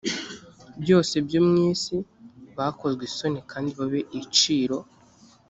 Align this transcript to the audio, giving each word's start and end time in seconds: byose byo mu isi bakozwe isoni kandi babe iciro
byose 0.81 1.15
byo 1.27 1.41
mu 1.47 1.55
isi 1.71 1.95
bakozwe 2.57 3.01
isoni 3.09 3.39
kandi 3.51 3.69
babe 3.77 4.01
iciro 4.21 4.77